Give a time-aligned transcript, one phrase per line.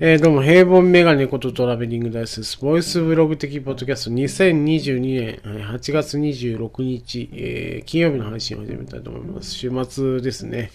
[0.00, 2.58] えー、どうも、平凡メガネことトラベリングダイスです。
[2.58, 9.50] ボイスブログ的ポッドキャスト2022年8月26日、えー、金曜日の配信を始めたいと思います。
[9.52, 10.70] 週末ですね。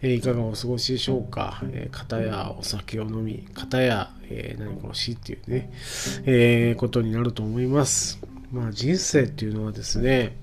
[0.00, 1.62] えー、いかがお過ごしでしょうか。
[1.72, 5.70] えー、片やお酒を飲み、片や、え、何か欲しいっていうね、
[6.24, 8.18] え、ことになると思います。
[8.50, 10.36] まあ人生っていうのはですね、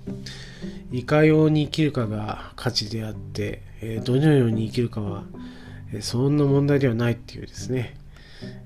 [0.92, 5.24] いかように生きるかが価値であって、え、どのように生きるかは、
[6.02, 7.98] そんな問題ではないっていうですね、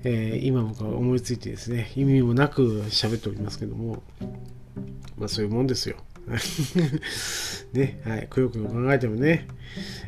[0.04, 4.02] えー、今僕は思いついてですね、意味もなく喋っておりますけども、
[5.16, 5.96] まあそういうもんですよ。
[7.74, 9.46] ね、はい、くよくよ考えてもね、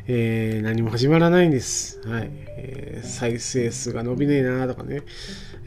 [0.07, 2.01] えー、何も始まらないんです。
[2.07, 5.03] はい、えー、再生数が伸びねえなとかね、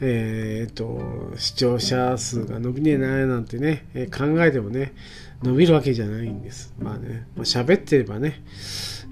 [0.01, 4.93] えー、っと、視聴者数が伸びねえななんてね、え、考えてもね、
[5.43, 6.73] 伸びるわけじゃないんです。
[6.79, 8.43] まあね、まあ、喋ってればね、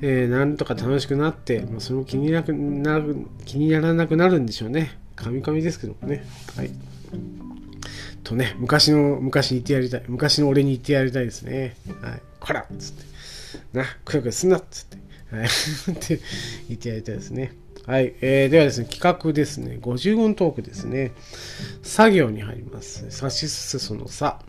[0.01, 4.97] えー、なんとか楽しくなって、まあ、それも気になくなる気にならなくなるんでしょうね。
[5.15, 6.25] カミカミですけどもね。
[6.55, 6.71] はい。
[8.23, 10.03] とね、昔の、昔に言ってやりたい。
[10.07, 11.75] 昔の俺に言ってやりたいですね。
[12.01, 12.21] はい。
[12.39, 13.77] こらっつって。
[13.77, 14.97] な、くよくよすんなっつって。
[15.35, 15.45] はい。
[15.91, 16.19] って
[16.69, 17.53] 言ってやりたいですね。
[17.85, 18.13] はい。
[18.21, 19.79] えー、ではですね、企画ですね。
[19.81, 21.11] 50音トークですね。
[21.81, 23.09] 作業に入ります。
[23.09, 24.39] さしすせそのさ。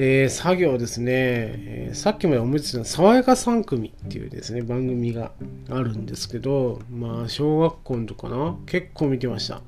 [0.00, 5.32] えー、作業ですね、えー、さっきまで思いついた爽やか3組っていうですね、番組が
[5.68, 9.60] あるんですけど、まあ、小学校のとかな結構見てました。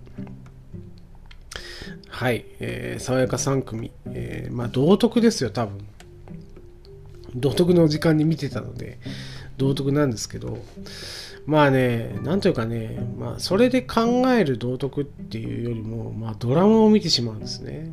[2.06, 3.90] はい、えー、爽やか3組。
[4.06, 5.84] えー、まあ、道徳ですよ、多分。
[7.34, 9.00] 道徳の時間に見てたので、
[9.60, 10.58] 道徳なんですけど、
[11.44, 17.92] まあね、なんというかね、まあ、それで考える道徳っていうよりも、まあ、ドラマを見てしまうんですね。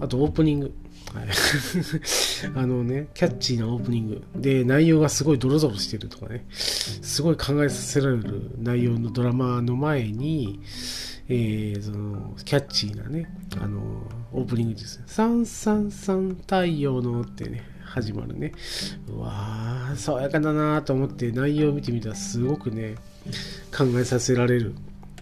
[0.00, 0.74] あと、オープニング。
[2.54, 10.60] あのね、キャッチーなオープニングで内容がすごいドロドロしてるとかね、すごい考えさせられる内容のドラマの前に、
[11.28, 13.28] えー、そのキャッチーなね、
[13.60, 13.80] あの
[14.32, 15.04] オープニングですね。
[15.06, 18.52] サンサンサン太陽のってね、始まるね。
[19.08, 22.96] うわ爽やかだなと思って内容を見てみたらすごくね、
[23.76, 24.74] 考えさせられる。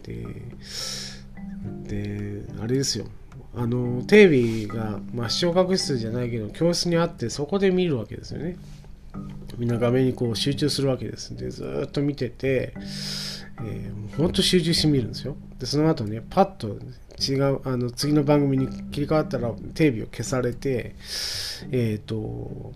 [0.03, 0.27] で、
[1.84, 3.06] であれですよ。
[3.55, 8.56] あのテレビが、まあ、視聴覚室じゃないけど教室にあってそこで見るわけですよね
[9.56, 12.73] みんな画面にこう集中するわけですでずっと見てて、
[13.65, 16.79] えー、ほんと集中して見るんですよでその後ねパッと
[17.21, 20.95] 違うあの次の番組に切り替わったらテレビを消されて
[21.73, 22.73] えっ、ー、と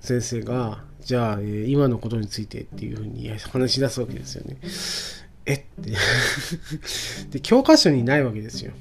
[0.00, 4.56] 先生がじゃあ、えー、今のことについてっていうふうに話し出すわけですよね。
[5.46, 5.54] え？
[5.54, 5.90] っ て
[7.30, 8.72] で教科書にないわけですよ。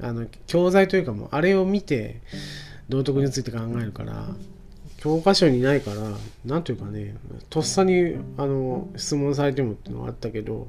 [0.00, 2.20] あの教材というかもうあれを見て
[2.88, 4.28] 道徳について考えるから
[4.98, 5.96] 教科書にないから
[6.44, 7.14] 何というかね
[7.50, 10.66] とっさにあの質問されてもっていうのはあったけど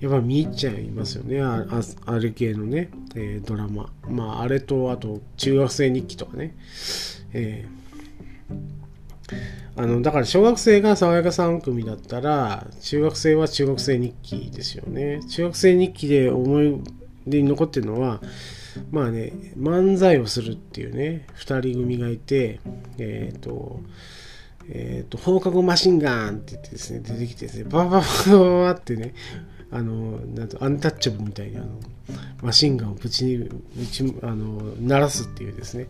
[0.00, 1.42] やっぱ見入っちゃいますよね。
[1.42, 1.66] あ
[2.06, 3.92] あれ系のね、えー、ドラマ。
[4.08, 6.54] まああれとあと中学生日記とかね。
[7.32, 8.54] えー、
[9.74, 15.20] あのだから小学生が爽やか3組だったら中学生は中学生日記ですよね。
[15.28, 16.80] 中学生日記で思い
[17.26, 18.20] で残ってるのは
[18.90, 22.60] まあね漫才をするっていうね2人組がいて
[22.98, 23.80] えっ、ー、と
[24.68, 29.14] えっ、ー、と放課後マシンガンって言ってですね出てきてですねババババババってね
[29.72, 31.66] あのなんとアンタッチャブルみたいにあの
[32.42, 35.88] マシンガンをぶちにぶちあの鳴らすっていうですね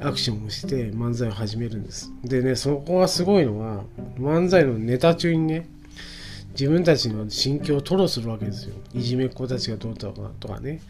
[0.00, 2.12] アクションをして漫才を始めるんです。
[2.22, 3.82] でねそこがすごいのは
[4.16, 5.68] 漫才のネタ中にね
[6.52, 8.74] 自分たちの心境を吐露するわけですよ。
[8.94, 10.10] いじめっ子たちがどうだ
[10.40, 10.80] とかね、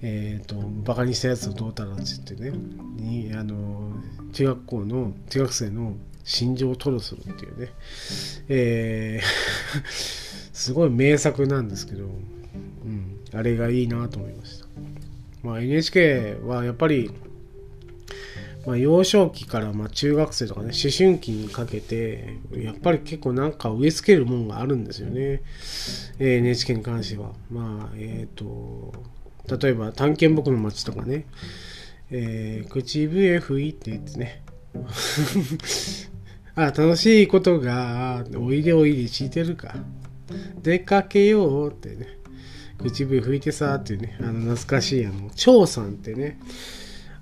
[0.00, 2.04] えっ、ー、と、バカにしたやつをどうだろうって
[2.34, 2.58] 言ってね、
[2.96, 3.92] に、あの、
[4.32, 7.72] 中学校の、中学生の心情を吐露するっていうね、
[8.48, 12.08] えーすごい名作なんですけど、う
[12.88, 14.66] ん、あれがいいなと思いました。
[15.42, 17.10] まあ NHK はやっぱり
[18.66, 25.42] まあ、幼少期からま中学生とかね、思春期にかけて、やっぱり結構なんか植え付けるもんがあるんですよね。
[26.20, 27.32] NHK に関しては。
[27.50, 28.92] まあ、えっ、ー、と、
[29.58, 31.26] 例えば、探検僕の街とかね、
[32.10, 34.42] えー、口笛吹いてってね。
[36.54, 39.74] あ、楽しいことが、おいでおいで聞いてるか。
[40.62, 42.22] 出かけようってね。
[42.82, 46.38] 口笛吹いてさっていうね、あの懐かしいあの、蝶さんってね、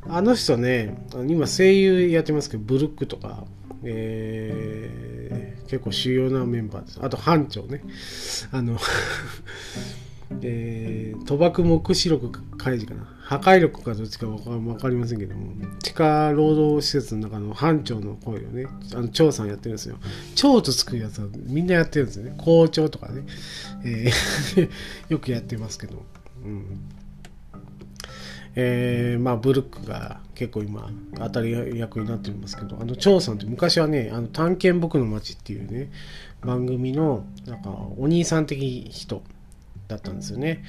[0.08, 3.44] あの人ね、今声優やってますけど、ブルックとか、
[3.84, 7.00] えー、結構主要なメンバーです。
[7.02, 7.82] あと、班長ね。
[8.50, 8.78] あの
[10.42, 15.52] えー、賭博目視録開示かな破壊力かどっちか分かりませんけども
[15.84, 19.98] 地下労働施設の中の班長の声をねあの長さんやってるんですよ。
[20.34, 22.34] 長とつくやつはみんなやってるんですよね。
[22.36, 23.22] 校長とかね、
[23.84, 24.68] えー
[25.10, 26.02] よくやってますけど。
[26.44, 26.64] うん。
[28.56, 35.92] えー、まあブルックが結構今当たり役になってますけどあの張さんって昔はね「あの探検僕の街」っていうね
[36.40, 39.22] 番組のなんかお兄さん的人。
[39.90, 40.64] だったんですよね。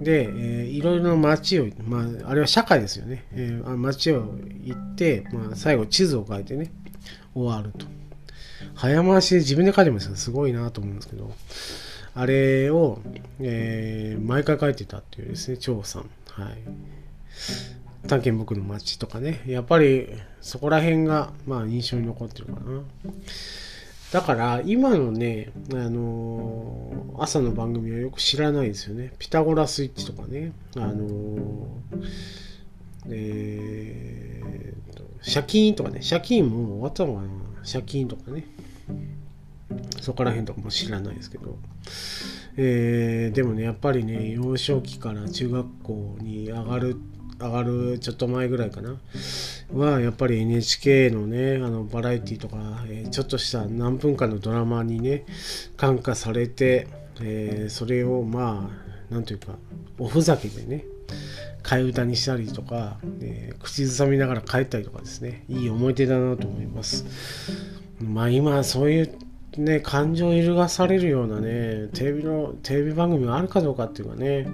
[0.00, 3.24] で、えー、いろいろな街を、まあ、あれは社会ですよね。
[3.32, 6.72] えー、街を行って、まあ、最後地図を書いてね、
[7.34, 7.86] 終わると。
[8.74, 11.32] 早回しで自分で書いてましたすごいなと思うんですけど、
[12.14, 13.00] あれを、
[13.40, 16.10] えー、毎回書いてたっていうですね、張さん。
[16.28, 16.58] はい。
[18.06, 20.08] 探検僕の街とかね、やっぱり
[20.40, 22.82] そこら辺が、まあ印象に残ってるかな。
[24.12, 29.12] だから今のね、あの、朝の番組はよく知らないですよね。
[29.18, 31.68] ピタゴラスイッチとかね、あのー、
[33.08, 37.28] えー、と、借金とかね、借金も終わったのかな
[37.70, 38.46] 借金とかね。
[40.00, 41.56] そこら辺とかも知らないですけど。
[42.56, 46.96] えー、でもね、やっぱりね、幼少期から中学校に上がる
[47.38, 48.96] 上がるちょっと前ぐらいかな
[49.72, 52.56] はやっぱり NHK のねあのバラエティとか、
[52.86, 55.24] えー、ちょっとした何分間のドラマにね
[55.76, 56.86] 感化されて、
[57.20, 58.70] えー、それをま
[59.10, 59.56] あなんというか
[59.98, 60.84] おふざけでね
[61.62, 67.04] 替え歌にしたりとか、えー、口ずさみながら帰ったりとかですねいい思い出だなと思います。
[68.00, 69.18] まあ今そういう
[69.56, 74.48] ね感情を揺るがされるようなねテレビのテレビ番組があるかどうかっていうかね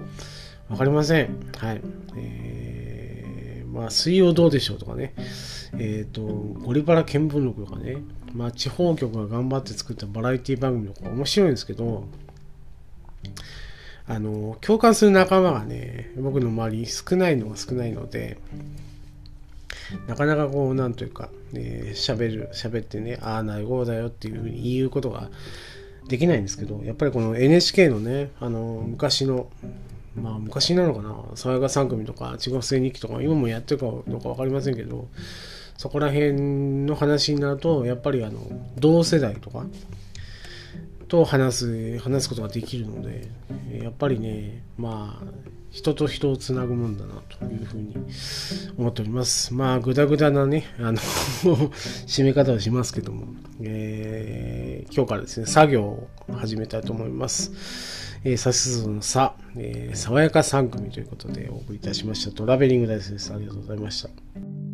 [0.69, 1.29] わかりません。
[1.57, 1.81] はい、
[2.15, 3.11] えー
[3.71, 5.13] まあ、水曜どうでしょうとかね、
[5.73, 7.97] えっ、ー、と、ゴリバラ見聞録とかね、
[8.33, 12.05] まあ、地方局が頑張って作ったバラエティ番組とか面白いんですけど、
[14.07, 18.37] あの、共感する仲間がね、僕の周りに少ないのが少ないので、
[20.07, 25.29] なかなかこう、なんというか、えー、喋る、喋ってね、ああ、なるほどだよっていうふうに言うことが
[26.07, 29.47] できないんですけど、やっぱりこの NHK のね、あの、昔の
[30.15, 35.07] まあ昔なのかな、爽やか3組とか、中学生日記とか、今もやってるかどうか分かりませんけど、
[35.77, 36.33] そこら辺
[36.85, 38.39] の話になると、やっぱりあの
[38.77, 39.65] 同世代とか
[41.11, 43.27] と話す、話すことができるので、
[43.83, 45.27] やっぱりね、まあ、
[45.69, 47.97] 人と人をつなぐもんだなというふうに
[48.77, 49.53] 思っております。
[49.53, 50.97] まあ、ぐだぐだなね、あの
[52.07, 53.27] 締め方をしますけども、
[53.59, 57.51] えー、今日からですね、作業を始めたいと思います。
[58.23, 62.31] えー、さすのさ、えー、爽やか3組ということでお送りいたしました。
[62.31, 63.33] トラベリングダイスです。
[63.33, 64.70] ありがとうございました。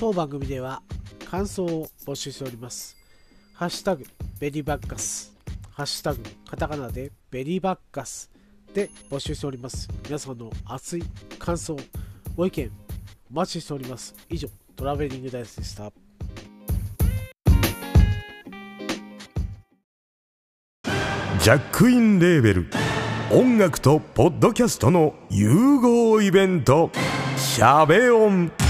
[0.00, 0.80] 当番組では
[1.30, 2.96] 感想を募集しております。
[3.52, 4.06] ハッシュタグ
[4.38, 5.36] ベリーバッカス、
[5.72, 8.30] ハッシュタグカタカナでベリーバッカス
[8.72, 9.90] で募集しております。
[10.06, 11.02] 皆さんの熱い
[11.38, 11.76] 感想、
[12.34, 12.70] ご意見、
[13.30, 14.14] お待ちしております。
[14.30, 15.92] 以上、トラベリングダイスでした。
[21.42, 22.70] ジャックインレーベル
[23.30, 26.90] 音楽とポッドキャストの融合イベント
[27.36, 28.50] 「シャベオン」「